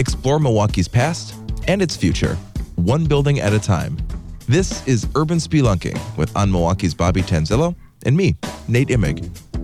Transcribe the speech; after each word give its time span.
Explore 0.00 0.40
Milwaukee's 0.40 0.88
past 0.88 1.34
and 1.68 1.82
its 1.82 1.94
future, 1.94 2.36
one 2.76 3.04
building 3.04 3.38
at 3.38 3.52
a 3.52 3.58
time. 3.58 3.98
This 4.48 4.82
is 4.88 5.06
Urban 5.14 5.36
Spelunking 5.36 6.00
with 6.16 6.32
OnMilwaukee's 6.32 6.94
Bobby 6.94 7.20
Tanzilo 7.20 7.74
and 8.06 8.16
me, 8.16 8.34
Nate 8.66 8.88
Imig, 8.88 9.22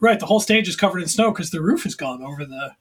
right, 0.00 0.18
the 0.18 0.26
whole 0.26 0.40
stage 0.40 0.68
is 0.68 0.76
covered 0.76 1.02
in 1.02 1.08
snow 1.08 1.30
because 1.30 1.50
the 1.50 1.62
roof 1.62 1.86
is 1.86 1.94
gone 1.94 2.22
over 2.22 2.44
the 2.44 2.72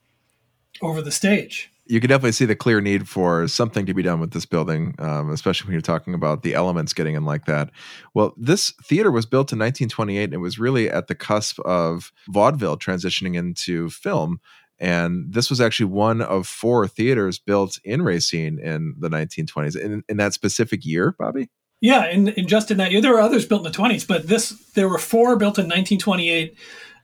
over 0.81 1.02
the 1.02 1.11
stage 1.11 1.72
you 1.91 2.00
can 2.00 2.09
definitely 2.09 2.31
see 2.31 2.45
the 2.45 2.55
clear 2.55 2.80
need 2.80 3.09
for 3.09 3.49
something 3.49 3.86
to 3.86 3.93
be 3.93 4.02
done 4.02 4.21
with 4.21 4.32
this 4.32 4.45
building, 4.45 4.95
um, 4.99 5.30
especially 5.30 5.67
when 5.67 5.73
you're 5.73 5.82
talking 5.82 6.14
about 6.14 6.42
the 6.42 6.54
elements 6.54 6.93
getting 6.93 7.15
in 7.15 7.26
like 7.26 7.45
that. 7.48 7.70
Well, 8.14 8.33
this 8.37 8.71
theater 8.82 9.11
was 9.11 9.26
built 9.26 9.52
in 9.52 9.59
1928 9.59 10.23
and 10.23 10.33
it 10.33 10.37
was 10.37 10.58
really 10.58 10.89
at 10.89 11.08
the 11.08 11.15
cusp 11.15 11.59
of 11.59 12.14
vaudeville 12.30 12.77
transitioning 12.77 13.36
into 13.36 13.89
film. 13.89 14.39
And 14.80 15.33
this 15.33 15.49
was 15.49 15.59
actually 15.59 15.87
one 15.87 16.21
of 16.21 16.48
four 16.48 16.88
theaters 16.88 17.39
built 17.39 17.77
in 17.83 18.03
Racine 18.03 18.58
in 18.58 18.95
the 18.98 19.09
1920s. 19.09 19.77
In, 19.77 20.02
in 20.08 20.15
that 20.15 20.33
specific 20.33 20.86
year, 20.86 21.14
Bobby? 21.20 21.49
Yeah, 21.82 22.05
and, 22.05 22.30
and 22.30 22.48
just 22.48 22.71
in 22.71 22.77
that 22.77 22.92
year, 22.92 23.02
there 23.02 23.11
were 23.11 23.20
others 23.20 23.45
built 23.45 23.65
in 23.65 23.71
the 23.71 23.77
20s, 23.77 24.08
but 24.08 24.27
this 24.27 24.52
there 24.76 24.88
were 24.88 24.98
four 24.98 25.36
built 25.36 25.58
in 25.58 25.65
1928 25.65 26.55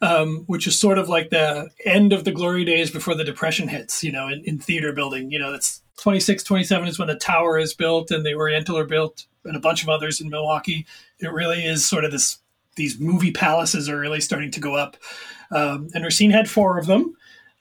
um, 0.02 0.44
which 0.48 0.68
is 0.68 0.80
sort 0.80 0.98
of 0.98 1.10
like 1.10 1.30
the 1.30 1.70
end 1.86 2.14
of 2.14 2.24
the 2.24 2.32
glory 2.32 2.66
days 2.66 2.92
before 2.92 3.16
the 3.16 3.24
depression 3.24 3.68
hits, 3.68 4.04
you 4.04 4.12
know, 4.12 4.28
in, 4.28 4.44
in 4.44 4.60
theater 4.60 4.94
building. 4.94 5.32
You 5.32 5.40
know, 5.40 5.52
that's 5.52 5.82
26, 6.00 6.44
27 6.44 6.88
is 6.88 7.00
when 7.00 7.08
the 7.08 7.16
tower 7.16 7.58
is 7.58 7.74
built 7.74 8.12
and 8.12 8.26
the 8.26 8.36
Oriental 8.36 8.78
are 8.78 8.86
built 8.86 9.26
and 9.44 9.56
a 9.56 9.60
bunch 9.62 9.84
of 9.84 9.90
others 9.90 10.22
in 10.22 10.30
Milwaukee. 10.30 10.86
It 11.20 11.32
really 11.32 11.66
is 11.66 11.88
sort 11.88 12.06
of 12.06 12.12
this, 12.12 12.38
these 12.76 13.00
movie 13.00 13.32
palaces 13.32 13.90
are 13.90 14.00
really 14.00 14.22
starting 14.22 14.52
to 14.52 14.60
go 14.60 14.76
up. 14.76 14.98
Um, 15.52 15.90
and 15.94 16.04
Racine 16.04 16.32
had 16.32 16.50
four 16.50 16.78
of 16.78 16.86
them. 16.86 17.16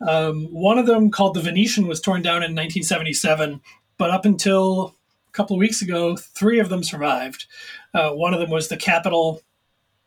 Um, 0.07 0.47
one 0.53 0.79
of 0.79 0.87
them, 0.87 1.11
called 1.11 1.35
the 1.35 1.41
Venetian, 1.41 1.87
was 1.87 2.01
torn 2.01 2.21
down 2.21 2.43
in 2.43 2.55
1977, 2.55 3.63
but 3.97 4.11
up 4.11 4.27
until 4.27 4.95
a 5.29 5.33
couple 5.33 5.57
of 5.57 5.61
weeks 5.61 5.81
ago, 5.81 6.17
three 6.17 6.59
of 6.59 6.69
them 6.69 6.83
survived. 6.83 7.47
Uh, 7.95 8.11
one 8.11 8.35
of 8.35 8.41
them 8.41 8.51
was 8.51 8.69
the 8.69 8.77
Capitol 8.77 9.41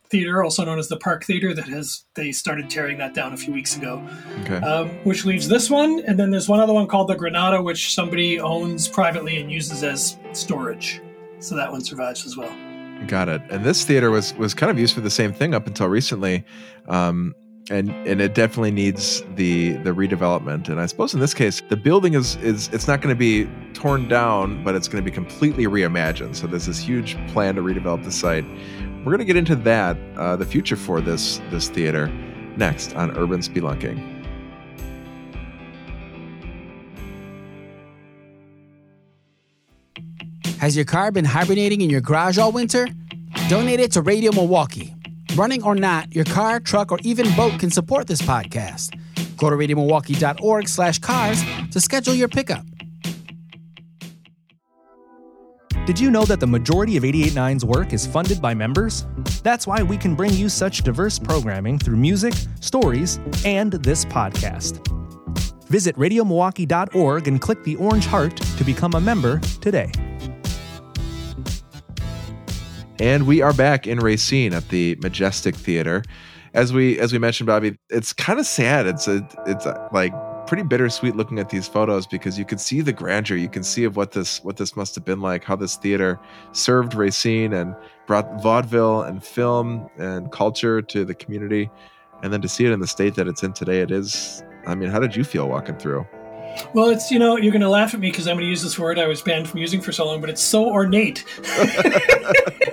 Theater, 0.09 0.43
also 0.43 0.65
known 0.65 0.79
as 0.79 0.87
the 0.87 0.97
Park 0.97 1.23
Theater, 1.23 1.53
that 1.53 1.67
has 1.67 2.05
they 2.15 2.31
started 2.31 2.69
tearing 2.69 2.97
that 2.97 3.13
down 3.13 3.33
a 3.33 3.37
few 3.37 3.53
weeks 3.53 3.77
ago. 3.77 4.03
Okay. 4.41 4.57
Um, 4.57 4.89
which 5.03 5.25
leaves 5.25 5.47
this 5.47 5.69
one, 5.69 6.01
and 6.07 6.17
then 6.17 6.31
there's 6.31 6.49
one 6.49 6.59
other 6.59 6.73
one 6.73 6.87
called 6.87 7.07
the 7.07 7.15
Granada, 7.15 7.61
which 7.61 7.93
somebody 7.93 8.39
owns 8.39 8.87
privately 8.87 9.39
and 9.39 9.51
uses 9.51 9.83
as 9.83 10.17
storage. 10.33 11.01
So 11.39 11.55
that 11.55 11.71
one 11.71 11.81
survives 11.81 12.25
as 12.25 12.35
well. 12.35 12.53
Got 13.07 13.29
it. 13.29 13.41
And 13.49 13.63
this 13.63 13.85
theater 13.85 14.11
was 14.11 14.33
was 14.35 14.53
kind 14.53 14.69
of 14.69 14.77
used 14.77 14.93
for 14.93 15.01
the 15.01 15.09
same 15.09 15.31
thing 15.33 15.53
up 15.53 15.67
until 15.67 15.87
recently. 15.87 16.43
Um, 16.87 17.33
and 17.69 17.89
and 18.07 18.21
it 18.21 18.33
definitely 18.33 18.71
needs 18.71 19.23
the 19.35 19.73
the 19.83 19.91
redevelopment 19.91 20.69
and 20.69 20.81
i 20.81 20.85
suppose 20.85 21.13
in 21.13 21.19
this 21.19 21.33
case 21.33 21.61
the 21.69 21.77
building 21.77 22.15
is 22.15 22.35
is 22.37 22.67
it's 22.69 22.87
not 22.87 23.01
going 23.01 23.13
to 23.13 23.19
be 23.19 23.47
torn 23.73 24.07
down 24.07 24.63
but 24.63 24.75
it's 24.75 24.87
going 24.87 25.03
to 25.03 25.07
be 25.07 25.13
completely 25.13 25.65
reimagined 25.65 26.35
so 26.35 26.47
there's 26.47 26.65
this 26.65 26.79
huge 26.79 27.15
plan 27.27 27.55
to 27.55 27.61
redevelop 27.61 28.03
the 28.03 28.11
site 28.11 28.45
we're 29.05 29.11
going 29.11 29.19
to 29.19 29.25
get 29.25 29.37
into 29.37 29.55
that, 29.55 29.97
uh, 30.17 30.35
the 30.35 30.45
future 30.45 30.75
for 30.75 30.99
this 30.99 31.39
this 31.49 31.69
theater, 31.69 32.07
next 32.57 32.95
on 32.95 33.17
Urban 33.17 33.39
Spelunking. 33.39 34.17
Has 40.59 40.75
your 40.75 40.83
car 40.83 41.11
been 41.11 41.23
hibernating 41.23 41.79
in 41.79 41.89
your 41.89 42.01
garage 42.01 42.37
all 42.37 42.51
winter? 42.51 42.87
Donate 43.47 43.79
it 43.79 43.93
to 43.93 44.01
Radio 44.01 44.33
Milwaukee. 44.33 44.93
Running 45.35 45.63
or 45.63 45.75
not, 45.75 46.13
your 46.15 46.25
car, 46.25 46.59
truck, 46.59 46.91
or 46.91 46.99
even 47.03 47.33
boat 47.35 47.59
can 47.59 47.69
support 47.69 48.07
this 48.07 48.21
podcast. 48.21 48.99
Go 49.37 49.49
to 49.49 49.55
radiomilwaukee.org 49.55 50.67
slash 50.67 50.99
cars 50.99 51.41
to 51.71 51.79
schedule 51.79 52.13
your 52.13 52.27
pickup. 52.27 52.65
Did 55.85 55.99
you 55.99 56.11
know 56.11 56.23
that 56.25 56.39
the 56.39 56.47
majority 56.47 56.97
of 56.97 57.03
889's 57.03 57.65
work 57.65 57.93
is 57.93 58.05
funded 58.05 58.41
by 58.41 58.53
members? 58.53 59.07
That's 59.43 59.65
why 59.65 59.81
we 59.81 59.97
can 59.97 60.13
bring 60.13 60.33
you 60.33 60.47
such 60.49 60.83
diverse 60.83 61.17
programming 61.17 61.79
through 61.79 61.97
music, 61.97 62.33
stories, 62.59 63.19
and 63.43 63.71
this 63.71 64.05
podcast. 64.05 64.85
Visit 65.67 65.95
radiomilwaukee.org 65.95 67.27
and 67.27 67.41
click 67.41 67.63
the 67.63 67.75
orange 67.77 68.05
heart 68.05 68.35
to 68.37 68.63
become 68.63 68.93
a 68.95 69.01
member 69.01 69.39
today. 69.61 69.91
And 72.99 73.25
we 73.25 73.41
are 73.41 73.53
back 73.53 73.87
in 73.87 73.99
Racine 73.99 74.53
at 74.53 74.67
the 74.67 74.97
Majestic 75.01 75.55
Theater. 75.55 76.03
As 76.53 76.73
we 76.73 76.99
as 76.99 77.13
we 77.13 77.19
mentioned, 77.19 77.47
Bobby, 77.47 77.77
it's 77.89 78.11
kind 78.11 78.39
of 78.39 78.45
sad. 78.45 78.87
It's 78.87 79.07
a 79.07 79.25
it's 79.47 79.65
a, 79.65 79.89
like 79.93 80.13
pretty 80.47 80.63
bittersweet 80.63 81.15
looking 81.15 81.39
at 81.39 81.49
these 81.49 81.65
photos 81.65 82.05
because 82.05 82.37
you 82.37 82.43
can 82.43 82.57
see 82.57 82.81
the 82.81 82.91
grandeur. 82.91 83.37
You 83.37 83.47
can 83.47 83.63
see 83.63 83.85
of 83.85 83.95
what 83.95 84.11
this 84.11 84.43
what 84.43 84.57
this 84.57 84.75
must 84.75 84.95
have 84.95 85.05
been 85.05 85.21
like, 85.21 85.45
how 85.45 85.55
this 85.55 85.77
theater 85.77 86.19
served 86.51 86.93
Racine 86.93 87.53
and 87.53 87.73
brought 88.05 88.41
vaudeville 88.41 89.03
and 89.03 89.23
film 89.23 89.89
and 89.97 90.29
culture 90.33 90.81
to 90.81 91.05
the 91.05 91.15
community. 91.15 91.69
And 92.21 92.33
then 92.33 92.41
to 92.41 92.49
see 92.49 92.65
it 92.65 92.73
in 92.73 92.81
the 92.81 92.87
state 92.87 93.15
that 93.15 93.29
it's 93.29 93.43
in 93.43 93.53
today, 93.53 93.79
it 93.79 93.91
is. 93.91 94.43
I 94.67 94.75
mean, 94.75 94.89
how 94.89 94.99
did 94.99 95.15
you 95.15 95.23
feel 95.23 95.47
walking 95.47 95.77
through? 95.77 96.05
Well, 96.73 96.89
it's, 96.89 97.11
you 97.11 97.19
know, 97.19 97.37
you're 97.37 97.53
going 97.53 97.61
to 97.61 97.69
laugh 97.69 97.93
at 97.93 98.01
me 98.01 98.11
because 98.11 98.27
I'm 98.27 98.35
going 98.35 98.45
to 98.45 98.49
use 98.49 98.61
this 98.61 98.77
word 98.77 98.99
I 98.99 99.07
was 99.07 99.21
banned 99.21 99.47
from 99.47 99.61
using 99.61 99.79
for 99.79 99.93
so 99.93 100.05
long, 100.05 100.19
but 100.19 100.29
it's 100.29 100.41
so 100.41 100.69
ornate. 100.69 101.23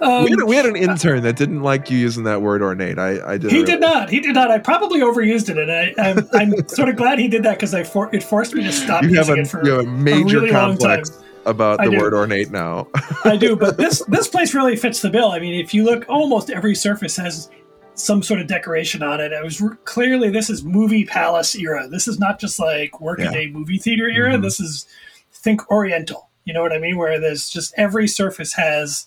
um, 0.00 0.24
we, 0.24 0.30
had, 0.30 0.42
we, 0.44 0.56
had, 0.56 0.66
an 0.66 0.76
intern 0.76 1.22
that 1.22 1.36
didn't 1.36 1.62
like 1.62 1.90
you 1.90 1.98
using 1.98 2.24
that 2.24 2.42
word 2.42 2.62
ornate. 2.62 2.98
I, 2.98 3.34
I 3.34 3.38
did. 3.38 3.50
He 3.50 3.64
did 3.64 3.80
not. 3.80 4.10
He 4.10 4.20
did 4.20 4.34
not. 4.34 4.50
I 4.50 4.58
probably 4.58 5.00
overused 5.00 5.48
it, 5.48 5.58
and 5.58 5.70
I, 5.70 5.94
I'm, 5.98 6.28
I'm 6.32 6.68
sort 6.68 6.88
of 6.88 6.96
glad 6.96 7.18
he 7.18 7.28
did 7.28 7.42
that 7.44 7.56
because 7.56 7.74
I 7.74 7.84
for, 7.84 8.14
it 8.14 8.22
forced 8.22 8.54
me 8.54 8.62
to 8.64 8.72
stop 8.72 9.02
you 9.02 9.10
using 9.10 9.38
a, 9.38 9.40
it 9.42 9.48
for 9.48 9.64
you 9.64 9.72
have 9.72 9.86
a 9.86 9.88
major 9.88 10.38
a 10.38 10.40
really 10.42 10.50
complex 10.50 11.22
about 11.46 11.80
the 11.82 11.90
word 11.90 12.14
ornate 12.14 12.50
now. 12.50 12.88
I 13.24 13.36
do, 13.36 13.56
but 13.56 13.76
this 13.78 14.02
this 14.06 14.28
place 14.28 14.54
really 14.54 14.76
fits 14.76 15.00
the 15.00 15.10
bill. 15.10 15.30
I 15.30 15.38
mean, 15.38 15.54
if 15.54 15.72
you 15.72 15.84
look, 15.84 16.04
almost 16.08 16.50
every 16.50 16.74
surface 16.74 17.16
has 17.16 17.50
some 17.94 18.22
sort 18.22 18.40
of 18.40 18.46
decoration 18.46 19.02
on 19.02 19.20
it. 19.20 19.32
It 19.32 19.42
was 19.42 19.60
r- 19.60 19.76
clearly 19.84 20.30
this 20.30 20.50
is 20.50 20.62
movie 20.64 21.04
palace 21.04 21.54
era. 21.56 21.88
This 21.88 22.06
is 22.06 22.18
not 22.18 22.38
just 22.38 22.58
like 22.58 23.00
workaday 23.00 23.46
Yeah. 23.46 23.52
movie 23.52 23.78
theater 23.78 24.08
era. 24.08 24.34
Mhm. 24.34 24.42
This 24.42 24.60
is 24.60 24.86
think 25.32 25.70
Oriental. 25.70 26.27
You 26.48 26.54
know 26.54 26.62
what 26.62 26.72
I 26.72 26.78
mean? 26.78 26.96
Where 26.96 27.20
there's 27.20 27.50
just 27.50 27.74
every 27.76 28.08
surface 28.08 28.54
has 28.54 29.06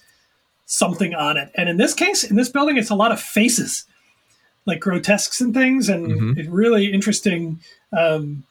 something 0.67 1.15
on 1.15 1.37
it. 1.37 1.49
And 1.55 1.67
in 1.67 1.77
this 1.77 1.95
case, 1.95 2.23
in 2.23 2.35
this 2.35 2.49
building, 2.49 2.77
it's 2.77 2.91
a 2.91 2.95
lot 2.95 3.11
of 3.11 3.19
faces, 3.19 3.85
like 4.67 4.79
grotesques 4.79 5.41
and 5.41 5.51
things, 5.51 5.89
and 5.89 6.07
Mhm. 6.07 6.37
it 6.37 6.47
really 6.51 6.93
interesting 6.93 7.59
um, 7.91 8.43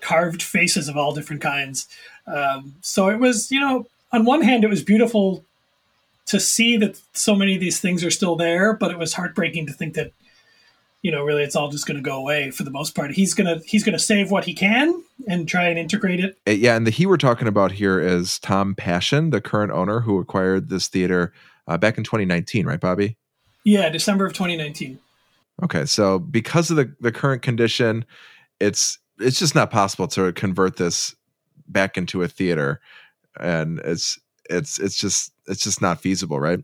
carved 0.00 0.42
faces 0.44 0.88
of 0.88 0.96
all 0.96 1.12
different 1.12 1.42
kinds. 1.42 1.88
Um, 2.28 2.76
so 2.82 3.08
it 3.08 3.18
was, 3.18 3.50
you 3.50 3.58
know, 3.58 3.88
on 4.12 4.24
one 4.24 4.42
hand, 4.42 4.62
it 4.62 4.70
was 4.70 4.84
beautiful 4.84 5.44
to 6.26 6.38
see 6.38 6.76
that 6.76 7.00
so 7.14 7.34
many 7.34 7.54
of 7.56 7.60
these 7.60 7.80
things 7.80 8.04
are 8.04 8.12
still 8.12 8.36
there, 8.36 8.72
but 8.72 8.92
it 8.92 8.98
was 8.98 9.14
heartbreaking 9.14 9.66
to 9.66 9.72
think 9.72 9.94
that, 9.94 10.12
you 11.06 11.12
know, 11.12 11.22
really 11.22 11.44
it's 11.44 11.54
all 11.54 11.70
just 11.70 11.86
going 11.86 11.96
to 11.96 12.02
go 12.02 12.16
away 12.16 12.50
for 12.50 12.64
the 12.64 12.70
most 12.72 12.96
part. 12.96 13.12
He's 13.12 13.32
gonna 13.32 13.60
he's 13.64 13.84
gonna 13.84 13.96
save 13.96 14.32
what 14.32 14.44
he 14.44 14.52
can 14.52 15.04
and 15.28 15.46
try 15.46 15.68
and 15.68 15.78
integrate 15.78 16.18
it. 16.18 16.36
Uh, 16.48 16.50
Yeah, 16.50 16.74
and 16.74 16.84
the 16.84 16.90
he 16.90 17.06
we're 17.06 17.16
talking 17.16 17.46
about 17.46 17.70
here 17.70 18.00
is 18.00 18.40
Tom 18.40 18.74
Passion, 18.74 19.30
the 19.30 19.40
current 19.40 19.70
owner 19.70 20.00
who 20.00 20.18
acquired 20.18 20.68
this 20.68 20.88
theater 20.88 21.32
uh, 21.68 21.78
back 21.78 21.96
in 21.96 22.02
2019, 22.02 22.66
right, 22.66 22.80
Bobby? 22.80 23.16
Yeah, 23.62 23.88
December 23.88 24.26
of 24.26 24.32
2019. 24.32 24.98
Okay, 25.62 25.84
so 25.84 26.18
because 26.18 26.72
of 26.72 26.76
the 26.76 26.92
the 27.00 27.12
current 27.12 27.40
condition, 27.40 28.04
it's 28.58 28.98
it's 29.20 29.38
just 29.38 29.54
not 29.54 29.70
possible 29.70 30.08
to 30.08 30.32
convert 30.32 30.76
this 30.76 31.14
back 31.68 31.96
into 31.96 32.24
a 32.24 32.26
theater, 32.26 32.80
and 33.38 33.78
it's 33.84 34.18
it's 34.50 34.80
it's 34.80 34.96
just 34.96 35.32
it's 35.46 35.62
just 35.62 35.80
not 35.80 36.00
feasible, 36.00 36.40
right? 36.40 36.58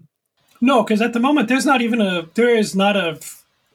No, 0.60 0.82
because 0.82 1.00
at 1.00 1.12
the 1.12 1.20
moment 1.20 1.46
there's 1.46 1.64
not 1.64 1.80
even 1.80 2.00
a 2.00 2.26
there 2.34 2.56
is 2.56 2.74
not 2.74 2.96
a, 2.96 3.20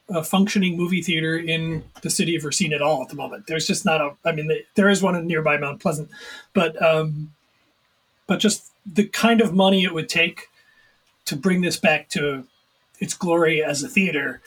a 0.10 0.24
functioning 0.24 0.78
movie 0.78 1.02
theater 1.02 1.38
in 1.38 1.84
the 2.02 2.10
city 2.10 2.36
of 2.36 2.46
Racine 2.46 2.74
at 2.74 2.82
all 2.82 3.02
at 3.02 3.10
the 3.10 3.16
moment. 3.16 3.48
There's 3.48 3.68
just 3.68 3.86
not 3.86 4.02
a. 4.02 4.16
I 4.24 4.32
mean, 4.32 4.48
the, 4.48 4.64
there 4.76 4.90
is 4.90 5.02
one 5.02 5.16
in 5.16 5.28
nearby 5.28 5.58
Mount 5.58 5.82
Pleasant, 5.82 6.10
but 6.54 6.82
um, 6.82 7.34
but 8.26 8.40
just 8.40 8.72
the 8.86 9.06
kind 9.06 9.42
of 9.42 9.54
money 9.54 9.84
it 9.84 9.94
would 9.94 10.10
take 10.10 10.48
to 11.26 11.36
bring 11.36 11.62
this 11.62 11.78
back 11.78 12.10
to 12.10 12.46
its 13.00 13.14
glory 13.14 13.64
as 13.64 13.84
a 13.84 13.88
theater, 13.88 14.42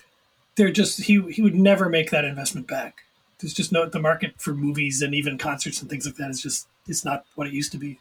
they're 0.57 0.73
just 0.73 1.03
he 1.03 1.21
he 1.31 1.43
would 1.43 1.55
never 1.55 1.89
make 1.89 2.11
that 2.11 2.25
investment 2.25 2.67
back. 2.67 3.03
There's 3.39 3.55
just 3.55 3.73
no 3.73 3.89
the 3.89 4.01
market 4.01 4.35
for 4.39 4.55
movies 4.55 5.03
and 5.03 5.15
even 5.15 5.39
concerts 5.39 5.81
and 5.81 5.91
things 5.91 6.07
like 6.07 6.17
that 6.17 6.31
is 6.31 6.43
just 6.43 6.69
it's 6.87 7.05
not 7.05 7.25
what 7.35 7.47
it 7.47 7.53
used 7.53 7.73
to 7.73 7.79
be. 7.79 7.99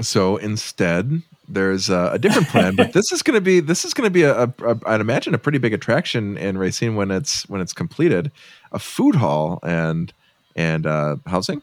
So 0.00 0.36
instead, 0.36 1.22
there's 1.48 1.88
a, 1.88 2.10
a 2.12 2.18
different 2.18 2.48
plan, 2.48 2.76
but 2.76 2.92
this 2.92 3.10
is 3.10 3.22
going 3.22 3.34
to 3.34 3.40
be 3.40 3.60
this 3.60 3.84
is 3.84 3.94
going 3.94 4.06
to 4.06 4.10
be 4.12 4.22
a, 4.22 4.44
a, 4.44 4.52
a 4.62 4.80
I'd 4.86 5.00
imagine 5.00 5.34
a 5.34 5.38
pretty 5.38 5.58
big 5.58 5.72
attraction 5.72 6.36
in 6.36 6.58
Racine 6.58 6.94
when 6.94 7.10
it's 7.10 7.48
when 7.48 7.60
it's 7.60 7.72
completed, 7.72 8.30
a 8.72 8.78
food 8.78 9.16
hall 9.16 9.58
and 9.62 10.12
and 10.54 10.86
uh, 10.86 11.16
housing. 11.26 11.62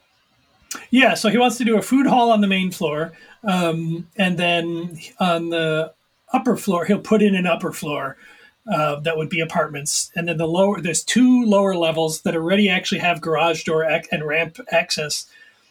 Yeah, 0.90 1.14
so 1.14 1.28
he 1.28 1.38
wants 1.38 1.56
to 1.58 1.64
do 1.64 1.78
a 1.78 1.82
food 1.82 2.06
hall 2.06 2.30
on 2.30 2.40
the 2.40 2.46
main 2.46 2.70
floor, 2.70 3.12
um, 3.44 4.08
and 4.16 4.36
then 4.38 4.98
on 5.18 5.50
the 5.50 5.94
upper 6.32 6.56
floor, 6.56 6.84
he'll 6.84 6.98
put 6.98 7.22
in 7.22 7.34
an 7.34 7.46
upper 7.46 7.72
floor 7.72 8.16
uh, 8.70 8.98
that 9.00 9.16
would 9.16 9.28
be 9.28 9.40
apartments, 9.40 10.10
and 10.14 10.28
then 10.28 10.36
the 10.36 10.48
lower 10.48 10.80
there's 10.80 11.04
two 11.04 11.44
lower 11.44 11.74
levels 11.74 12.22
that 12.22 12.34
already 12.34 12.68
actually 12.68 12.98
have 12.98 13.20
garage 13.20 13.64
door 13.64 13.84
ac- 13.84 14.08
and 14.10 14.26
ramp 14.26 14.58
access, 14.70 15.26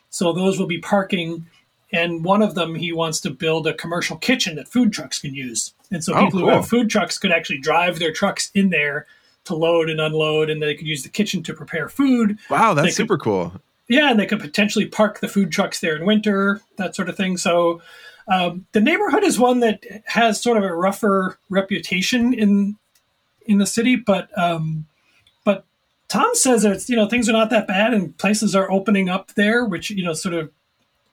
so 0.10 0.32
those 0.32 0.58
will 0.58 0.68
be 0.68 0.80
parking. 0.80 1.46
And 1.92 2.24
one 2.24 2.42
of 2.42 2.56
them, 2.56 2.76
he 2.76 2.92
wants 2.92 3.20
to 3.22 3.30
build 3.30 3.68
a 3.68 3.74
commercial 3.74 4.18
kitchen 4.18 4.56
that 4.56 4.68
food 4.68 4.92
trucks 4.92 5.20
can 5.20 5.34
use, 5.34 5.74
and 5.92 6.04
so 6.04 6.14
Oh, 6.14 6.26
people 6.26 6.40
who 6.40 6.50
have 6.50 6.68
food 6.68 6.90
trucks 6.90 7.18
could 7.18 7.32
actually 7.32 7.60
drive 7.60 8.00
their 8.00 8.12
trucks 8.12 8.52
in 8.56 8.70
there 8.70 9.06
to 9.46 9.56
load 9.56 9.90
and 9.90 10.02
unload, 10.02 10.50
and 10.50 10.62
they 10.62 10.76
could 10.76 10.88
use 10.88 11.04
the 11.04 11.10
kitchen 11.10 11.44
to 11.44 11.54
prepare 11.54 11.88
food. 11.88 12.38
Wow, 12.50 12.74
that's 12.74 12.88
could- 12.88 12.96
super 12.96 13.18
cool. 13.18 13.54
Yeah, 13.88 14.10
and 14.10 14.20
they 14.20 14.26
could 14.26 14.40
potentially 14.40 14.88
park 14.88 15.20
the 15.20 15.28
food 15.28 15.52
trucks 15.52 15.80
there 15.80 15.96
in 15.96 16.06
winter, 16.06 16.60
that 16.78 16.96
sort 16.96 17.08
of 17.08 17.16
thing. 17.16 17.38
So 17.38 17.82
um, 18.28 18.66
the 18.72 18.82
neighborhood 18.82 19.24
is 19.24 19.38
one 19.38 19.60
that 19.60 19.84
has 20.06 20.42
sort 20.42 20.58
of 20.58 20.64
a 20.64 20.74
rougher 20.76 21.38
reputation 21.50 22.34
in 22.34 22.78
in 23.46 23.60
the 23.60 23.68
city, 23.68 23.96
but 23.96 24.36
um, 24.38 24.88
but 25.44 25.66
Tom 26.08 26.34
says 26.34 26.64
that 26.64 26.72
it's, 26.72 26.90
you 26.90 26.96
know 26.96 27.08
things 27.08 27.30
are 27.30 27.34
not 27.34 27.52
that 27.52 27.68
bad 27.68 27.94
and 27.94 28.18
places 28.18 28.56
are 28.56 28.72
opening 28.72 29.08
up 29.08 29.36
there, 29.36 29.64
which 29.64 29.92
you 29.92 30.04
know 30.04 30.14
sort 30.14 30.34
of 30.34 30.50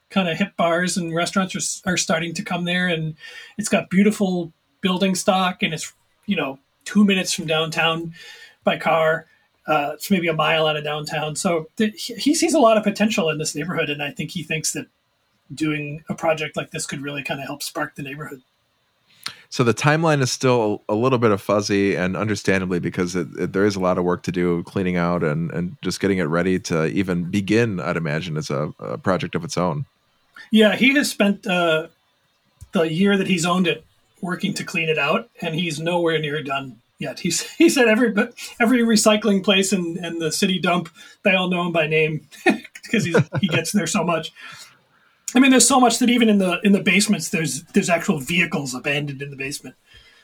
kind 0.09 0.29
of 0.29 0.37
hip 0.37 0.55
bars 0.57 0.97
and 0.97 1.13
restaurants 1.13 1.81
are, 1.85 1.93
are 1.93 1.97
starting 1.97 2.33
to 2.35 2.43
come 2.43 2.65
there, 2.65 2.87
and 2.87 3.15
it's 3.57 3.69
got 3.69 3.89
beautiful 3.89 4.53
building 4.81 5.15
stock, 5.15 5.63
and 5.63 5.73
it's 5.73 5.93
you 6.25 6.35
know 6.35 6.59
two 6.85 7.03
minutes 7.03 7.33
from 7.33 7.47
downtown 7.47 8.13
by 8.63 8.77
car. 8.77 9.27
Uh, 9.65 9.91
it's 9.93 10.11
maybe 10.11 10.27
a 10.27 10.33
mile 10.33 10.67
out 10.67 10.75
of 10.75 10.83
downtown. 10.83 11.35
So 11.35 11.67
th- 11.77 12.03
he 12.03 12.35
sees 12.35 12.53
a 12.53 12.59
lot 12.59 12.77
of 12.77 12.83
potential 12.83 13.29
in 13.29 13.37
this 13.37 13.55
neighborhood, 13.55 13.89
and 13.89 14.03
I 14.03 14.11
think 14.11 14.31
he 14.31 14.43
thinks 14.43 14.73
that 14.73 14.87
doing 15.53 16.03
a 16.09 16.15
project 16.15 16.57
like 16.57 16.71
this 16.71 16.85
could 16.85 17.01
really 17.01 17.23
kind 17.23 17.39
of 17.39 17.47
help 17.47 17.63
spark 17.63 17.95
the 17.95 18.03
neighborhood. 18.03 18.41
So 19.49 19.63
the 19.63 19.73
timeline 19.73 20.21
is 20.21 20.31
still 20.31 20.81
a 20.89 20.95
little 20.95 21.19
bit 21.19 21.29
of 21.29 21.39
fuzzy, 21.39 21.95
and 21.95 22.17
understandably 22.17 22.79
because 22.79 23.15
it, 23.15 23.27
it, 23.37 23.53
there 23.53 23.65
is 23.65 23.75
a 23.75 23.79
lot 23.79 23.99
of 23.99 24.03
work 24.03 24.23
to 24.23 24.31
do, 24.31 24.63
cleaning 24.63 24.97
out 24.97 25.23
and 25.23 25.51
and 25.51 25.77
just 25.83 25.99
getting 25.99 26.17
it 26.17 26.23
ready 26.23 26.59
to 26.61 26.87
even 26.87 27.25
begin. 27.25 27.79
I'd 27.79 27.95
imagine 27.95 28.35
as 28.35 28.49
a, 28.49 28.73
a 28.79 28.97
project 28.97 29.35
of 29.35 29.43
its 29.43 29.55
own. 29.55 29.85
Yeah, 30.51 30.75
he 30.75 30.93
has 30.95 31.09
spent 31.09 31.47
uh, 31.47 31.87
the 32.71 32.83
year 32.83 33.17
that 33.17 33.27
he's 33.27 33.45
owned 33.45 33.67
it 33.67 33.85
working 34.21 34.53
to 34.55 34.63
clean 34.63 34.89
it 34.89 34.97
out, 34.97 35.29
and 35.41 35.55
he's 35.55 35.79
nowhere 35.79 36.19
near 36.19 36.41
done 36.43 36.77
yet. 36.99 37.19
He's 37.19 37.41
he 37.57 37.69
said 37.69 37.87
every 37.87 38.13
every 38.59 38.79
recycling 38.79 39.43
place 39.43 39.73
in, 39.73 40.03
in 40.03 40.19
the 40.19 40.31
city 40.31 40.59
dump 40.59 40.89
they 41.23 41.33
all 41.35 41.49
know 41.49 41.65
him 41.65 41.71
by 41.71 41.87
name 41.87 42.27
because 42.83 43.05
he's 43.05 43.17
he 43.41 43.47
gets 43.47 43.71
there 43.71 43.87
so 43.87 44.03
much. 44.03 44.31
I 45.35 45.39
mean, 45.39 45.49
there's 45.49 45.67
so 45.67 45.79
much 45.79 45.97
that 45.99 46.09
even 46.09 46.29
in 46.29 46.37
the 46.37 46.59
in 46.63 46.71
the 46.73 46.83
basements, 46.83 47.29
there's 47.29 47.63
there's 47.73 47.89
actual 47.89 48.19
vehicles 48.19 48.75
abandoned 48.75 49.21
in 49.21 49.29
the 49.31 49.35
basement. 49.35 49.75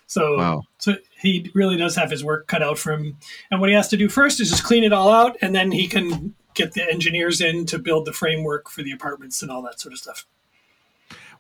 So 0.06 0.38
Wow. 0.38 0.64
so 0.80 0.96
he 1.20 1.52
really 1.54 1.78
does 1.78 1.96
have 1.96 2.10
his 2.10 2.24
work 2.24 2.48
cut 2.48 2.64
out 2.64 2.78
for 2.80 2.94
him. 2.94 3.18
And 3.52 3.60
what 3.60 3.70
he 3.70 3.76
has 3.76 3.88
to 3.90 3.98
do 3.98 4.10
first 4.10 4.40
is 4.40 4.50
just 4.50 4.64
clean 4.64 4.84
it 4.84 4.94
all 4.94 5.10
out, 5.10 5.38
and 5.42 5.54
then 5.54 5.72
he 5.72 5.88
can 5.88 6.36
get 6.60 6.74
the 6.74 6.84
engineers 6.84 7.42
in 7.42 7.66
to 7.66 7.80
build 7.80 8.06
the 8.06 8.14
framework 8.14 8.70
for 8.70 8.84
the 8.84 8.92
apartments 8.92 9.42
and 9.42 9.50
all 9.50 9.62
that 9.64 9.80
sort 9.80 9.94
of 9.94 10.00
stuff. 10.00 10.26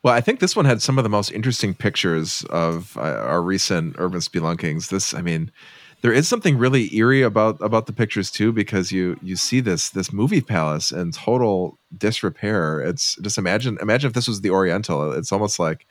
Well, 0.01 0.13
I 0.13 0.21
think 0.21 0.39
this 0.39 0.55
one 0.55 0.65
had 0.65 0.81
some 0.81 0.97
of 0.97 1.03
the 1.03 1.09
most 1.09 1.29
interesting 1.31 1.73
pictures 1.73 2.45
of 2.49 2.97
uh, 2.97 3.01
our 3.01 3.41
recent 3.41 3.95
urban 3.97 4.21
spelunkings. 4.21 4.89
This, 4.89 5.13
I 5.13 5.21
mean, 5.21 5.51
there 6.01 6.13
is 6.13 6.27
something 6.27 6.57
really 6.57 6.95
eerie 6.95 7.21
about 7.21 7.61
about 7.61 7.85
the 7.85 7.91
pictures 7.91 8.31
too, 8.31 8.53
because 8.53 8.93
you 8.93 9.19
you 9.21 9.35
see 9.35 9.59
this 9.59 9.89
this 9.89 10.13
movie 10.13 10.41
palace 10.41 10.91
in 10.91 11.11
total 11.11 11.77
disrepair. 11.97 12.79
It's 12.79 13.15
just 13.17 13.37
imagine 13.37 13.77
imagine 13.81 14.07
if 14.07 14.13
this 14.13 14.27
was 14.27 14.39
the 14.39 14.51
Oriental. 14.51 15.11
It's 15.11 15.33
almost 15.33 15.59
like 15.59 15.85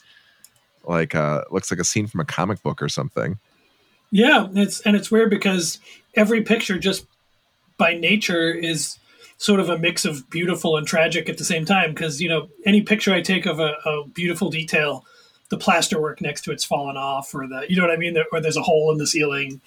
like 0.85 1.15
uh 1.15 1.43
looks 1.51 1.71
like 1.71 1.81
a 1.81 1.85
scene 1.85 2.07
from 2.07 2.21
a 2.21 2.25
comic 2.25 2.63
book 2.63 2.81
or 2.81 2.89
something. 2.89 3.39
Yeah, 4.11 4.49
it's 4.55 4.81
and 4.81 4.97
it's 4.97 5.11
weird 5.11 5.29
because 5.29 5.81
every 6.15 6.43
picture 6.43 6.79
just 6.79 7.05
by 7.77 7.93
nature 7.93 8.51
is 8.51 8.99
sort 9.39 9.61
of 9.61 9.71
a 9.71 9.79
mix 9.79 10.05
of 10.05 10.29
beautiful 10.29 10.77
and 10.77 10.87
tragic 10.87 11.29
at 11.29 11.39
the 11.39 11.45
same 11.45 11.65
time. 11.65 11.95
Because 11.95 12.21
you 12.21 12.29
know, 12.29 12.49
any 12.67 12.83
picture 12.83 13.15
I 13.15 13.23
take 13.23 13.47
of 13.47 13.59
a, 13.59 13.77
a 13.87 14.07
beautiful 14.13 14.51
detail, 14.51 15.05
the 15.49 15.57
plasterwork 15.57 16.21
next 16.21 16.43
to 16.43 16.53
it's 16.53 16.65
fallen 16.65 16.97
off, 16.97 17.35
or 17.35 17.47
the 17.47 17.65
you 17.69 17.77
know 17.77 17.83
what 17.83 17.93
I 17.93 17.97
mean, 17.97 18.17
or 18.33 18.41
there's 18.41 18.57
a 18.57 18.63
hole 18.63 18.93
in 18.93 18.99
the 18.99 19.07
ceiling. 19.07 19.61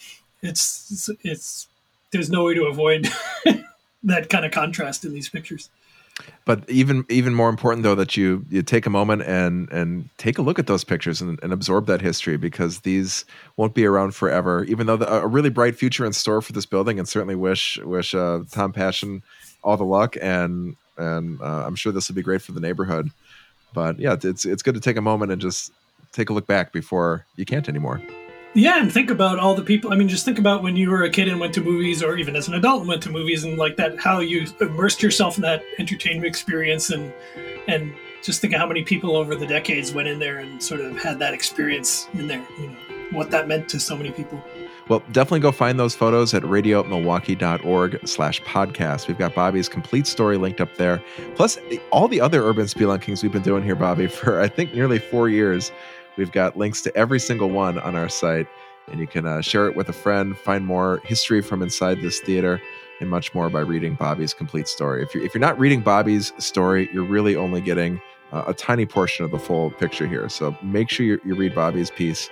It's 0.43 1.09
it's, 1.23 1.67
there's 2.11 2.29
no 2.29 2.45
way 2.45 2.53
to 2.55 2.65
avoid 2.65 3.07
that 4.03 4.29
kind 4.29 4.45
of 4.45 4.51
contrast 4.51 5.05
in 5.05 5.13
these 5.13 5.29
pictures. 5.29 5.69
But 6.45 6.69
even 6.69 7.05
even 7.09 7.33
more 7.33 7.49
important 7.49 7.83
though 7.83 7.95
that 7.95 8.17
you 8.17 8.45
you 8.49 8.61
take 8.61 8.85
a 8.85 8.89
moment 8.89 9.23
and 9.23 9.71
and 9.71 10.09
take 10.17 10.37
a 10.37 10.41
look 10.41 10.59
at 10.59 10.67
those 10.67 10.83
pictures 10.83 11.21
and, 11.21 11.39
and 11.41 11.53
absorb 11.53 11.85
that 11.85 12.01
history 12.01 12.37
because 12.37 12.79
these 12.79 13.25
won't 13.57 13.73
be 13.73 13.85
around 13.85 14.13
forever. 14.13 14.63
Even 14.65 14.87
though 14.87 14.97
the, 14.97 15.11
a 15.11 15.27
really 15.27 15.49
bright 15.49 15.75
future 15.75 16.05
in 16.05 16.13
store 16.13 16.41
for 16.41 16.51
this 16.51 16.65
building, 16.65 16.99
and 16.99 17.07
certainly 17.07 17.35
wish 17.35 17.77
wish 17.83 18.13
uh, 18.13 18.41
Tom 18.51 18.73
Passion 18.73 19.23
all 19.63 19.77
the 19.77 19.85
luck 19.85 20.17
and 20.21 20.75
and 20.97 21.41
uh, 21.41 21.63
I'm 21.65 21.75
sure 21.75 21.91
this 21.91 22.07
will 22.07 22.15
be 22.15 22.21
great 22.21 22.41
for 22.41 22.51
the 22.51 22.59
neighborhood. 22.59 23.09
But 23.73 23.99
yeah, 23.99 24.15
it's 24.21 24.45
it's 24.45 24.63
good 24.63 24.75
to 24.75 24.81
take 24.81 24.97
a 24.97 25.01
moment 25.01 25.31
and 25.31 25.41
just 25.41 25.71
take 26.11 26.29
a 26.29 26.33
look 26.33 26.47
back 26.47 26.73
before 26.73 27.25
you 27.35 27.45
can't 27.45 27.67
anymore. 27.69 28.01
Yeah, 28.53 28.81
and 28.81 28.91
think 28.91 29.09
about 29.09 29.39
all 29.39 29.55
the 29.55 29.63
people. 29.63 29.93
I 29.93 29.95
mean, 29.95 30.09
just 30.09 30.25
think 30.25 30.37
about 30.37 30.61
when 30.61 30.75
you 30.75 30.89
were 30.89 31.03
a 31.03 31.09
kid 31.09 31.29
and 31.29 31.39
went 31.39 31.53
to 31.53 31.61
movies, 31.61 32.03
or 32.03 32.17
even 32.17 32.35
as 32.35 32.49
an 32.49 32.53
adult 32.53 32.81
and 32.81 32.89
went 32.89 33.01
to 33.03 33.09
movies, 33.09 33.45
and 33.45 33.57
like 33.57 33.77
that, 33.77 33.97
how 33.97 34.19
you 34.19 34.45
immersed 34.59 35.01
yourself 35.01 35.37
in 35.37 35.41
that 35.43 35.63
entertainment 35.79 36.25
experience, 36.25 36.89
and 36.89 37.13
and 37.67 37.93
just 38.21 38.41
think 38.41 38.53
of 38.53 38.59
how 38.59 38.67
many 38.67 38.83
people 38.83 39.15
over 39.15 39.35
the 39.35 39.47
decades 39.47 39.93
went 39.93 40.09
in 40.09 40.19
there 40.19 40.39
and 40.39 40.61
sort 40.61 40.81
of 40.81 40.97
had 40.97 41.17
that 41.19 41.33
experience 41.33 42.09
in 42.13 42.27
there. 42.27 42.45
You 42.59 42.67
know 42.67 42.75
what 43.11 43.31
that 43.31 43.47
meant 43.47 43.69
to 43.69 43.79
so 43.79 43.95
many 43.95 44.11
people. 44.11 44.43
Well, 44.91 45.01
definitely 45.13 45.39
go 45.39 45.53
find 45.53 45.79
those 45.79 45.95
photos 45.95 46.33
at 46.33 46.43
radiomilwaukee.org 46.43 48.05
slash 48.05 48.41
podcast. 48.41 49.07
We've 49.07 49.17
got 49.17 49.33
Bobby's 49.33 49.69
complete 49.69 50.05
story 50.05 50.35
linked 50.35 50.59
up 50.59 50.75
there. 50.75 51.01
Plus, 51.35 51.57
all 51.93 52.09
the 52.09 52.19
other 52.19 52.43
urban 52.43 52.65
spelunkings 52.65 53.23
we've 53.23 53.31
been 53.31 53.41
doing 53.41 53.63
here, 53.63 53.77
Bobby, 53.77 54.07
for 54.07 54.41
I 54.41 54.49
think 54.49 54.73
nearly 54.73 54.99
four 54.99 55.29
years. 55.29 55.71
We've 56.17 56.33
got 56.33 56.57
links 56.57 56.81
to 56.81 56.93
every 56.97 57.21
single 57.21 57.49
one 57.49 57.79
on 57.79 57.95
our 57.95 58.09
site. 58.09 58.47
and 58.89 58.99
you 58.99 59.07
can 59.07 59.25
uh, 59.25 59.39
share 59.39 59.65
it 59.69 59.77
with 59.77 59.87
a 59.87 59.93
friend, 59.93 60.37
find 60.37 60.65
more 60.65 60.99
history 61.05 61.41
from 61.41 61.61
inside 61.61 62.01
this 62.01 62.19
theater, 62.19 62.61
and 62.99 63.09
much 63.09 63.33
more 63.33 63.49
by 63.49 63.61
reading 63.61 63.95
Bobby's 63.95 64.33
complete 64.33 64.67
story. 64.67 65.03
If 65.03 65.15
you're, 65.15 65.23
if 65.23 65.33
you're 65.33 65.39
not 65.39 65.57
reading 65.57 65.79
Bobby's 65.79 66.33
story, 66.37 66.89
you're 66.91 67.05
really 67.05 67.37
only 67.37 67.61
getting 67.61 68.01
uh, 68.33 68.43
a 68.45 68.53
tiny 68.53 68.85
portion 68.85 69.23
of 69.23 69.31
the 69.31 69.39
full 69.39 69.71
picture 69.71 70.05
here. 70.05 70.27
So 70.27 70.53
make 70.61 70.89
sure 70.89 71.05
you, 71.05 71.21
you 71.23 71.33
read 71.33 71.55
Bobby's 71.55 71.91
piece 71.91 72.29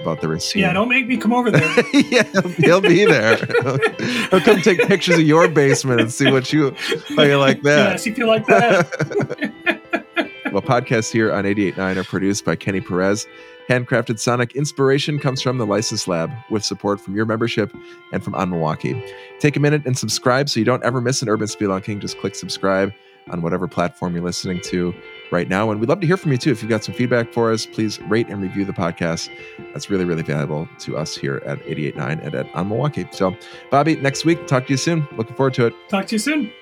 about 0.00 0.20
the 0.20 0.28
Racine. 0.28 0.62
Yeah, 0.62 0.72
don't 0.72 0.88
make 0.88 1.06
me 1.06 1.16
come 1.16 1.32
over 1.32 1.50
there. 1.50 1.62
yeah, 1.92 2.24
he'll 2.58 2.80
be 2.80 3.04
there. 3.04 3.36
he'll 4.30 4.40
come 4.40 4.60
take 4.62 4.86
pictures 4.86 5.16
of 5.16 5.22
your 5.22 5.48
basement 5.48 6.00
and 6.00 6.12
see 6.12 6.30
what 6.30 6.52
you 6.52 6.74
how 7.16 7.22
you 7.22 7.36
like 7.36 7.62
that. 7.62 7.90
Yeah, 7.90 7.96
see 7.96 8.10
if 8.10 8.18
you 8.18 8.26
like 8.26 8.46
that. 8.46 9.52
well, 10.52 10.62
podcasts 10.62 11.12
here 11.12 11.32
on 11.32 11.44
88.9 11.44 11.96
are 11.96 12.04
produced 12.04 12.44
by 12.44 12.56
Kenny 12.56 12.80
Perez. 12.80 13.26
Handcrafted 13.68 14.18
Sonic 14.18 14.56
inspiration 14.56 15.20
comes 15.20 15.40
from 15.40 15.58
the 15.58 15.66
License 15.66 16.08
Lab 16.08 16.32
with 16.50 16.64
support 16.64 17.00
from 17.00 17.14
your 17.14 17.24
membership 17.24 17.72
and 18.12 18.24
from 18.24 18.32
OnMilwaukee. 18.32 19.08
Take 19.38 19.54
a 19.54 19.60
minute 19.60 19.86
and 19.86 19.96
subscribe 19.96 20.48
so 20.48 20.58
you 20.58 20.66
don't 20.66 20.82
ever 20.82 21.00
miss 21.00 21.22
an 21.22 21.28
Urban 21.28 21.46
Spelunking. 21.46 22.00
Just 22.00 22.18
click 22.18 22.34
subscribe 22.34 22.92
on 23.30 23.42
whatever 23.42 23.68
platform 23.68 24.14
you're 24.14 24.24
listening 24.24 24.60
to 24.62 24.92
right 25.30 25.48
now. 25.48 25.70
And 25.70 25.80
we'd 25.80 25.88
love 25.88 26.00
to 26.00 26.06
hear 26.06 26.16
from 26.16 26.32
you 26.32 26.38
too. 26.38 26.50
If 26.50 26.62
you've 26.62 26.70
got 26.70 26.84
some 26.84 26.94
feedback 26.94 27.32
for 27.32 27.52
us, 27.52 27.66
please 27.66 28.00
rate 28.02 28.28
and 28.28 28.40
review 28.40 28.64
the 28.64 28.72
podcast. 28.72 29.30
That's 29.72 29.90
really, 29.90 30.04
really 30.04 30.22
valuable 30.22 30.68
to 30.80 30.96
us 30.96 31.16
here 31.16 31.42
at 31.46 31.58
88.9 31.60 32.24
and 32.24 32.34
at 32.34 32.46
OnMilwaukee. 32.52 33.14
So, 33.14 33.36
Bobby, 33.70 33.96
next 33.96 34.24
week, 34.24 34.46
talk 34.46 34.66
to 34.66 34.72
you 34.72 34.76
soon. 34.76 35.06
Looking 35.16 35.36
forward 35.36 35.54
to 35.54 35.66
it. 35.66 35.74
Talk 35.88 36.06
to 36.06 36.14
you 36.14 36.18
soon. 36.18 36.52